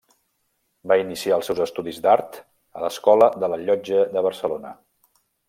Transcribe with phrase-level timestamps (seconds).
[0.91, 2.39] Va iniciar els seus estudis d'art
[2.79, 4.75] a l'Escola de la Llotja de Barcelona.